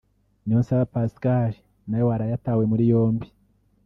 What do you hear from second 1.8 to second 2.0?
na